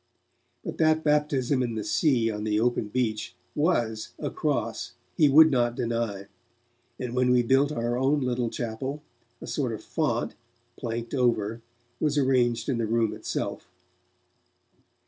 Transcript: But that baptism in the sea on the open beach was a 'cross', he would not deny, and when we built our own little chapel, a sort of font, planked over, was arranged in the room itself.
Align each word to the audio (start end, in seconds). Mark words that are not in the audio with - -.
But 0.65 0.79
that 0.79 1.03
baptism 1.03 1.61
in 1.61 1.75
the 1.75 1.83
sea 1.83 2.31
on 2.31 2.43
the 2.43 2.59
open 2.59 2.87
beach 2.87 3.35
was 3.53 4.13
a 4.17 4.31
'cross', 4.31 4.93
he 5.15 5.29
would 5.29 5.51
not 5.51 5.75
deny, 5.75 6.25
and 6.97 7.13
when 7.15 7.29
we 7.29 7.43
built 7.43 7.71
our 7.71 7.99
own 7.99 8.21
little 8.21 8.49
chapel, 8.49 9.03
a 9.41 9.45
sort 9.45 9.73
of 9.73 9.83
font, 9.83 10.33
planked 10.75 11.13
over, 11.13 11.61
was 11.99 12.17
arranged 12.17 12.67
in 12.67 12.79
the 12.79 12.87
room 12.87 13.13
itself. 13.13 13.67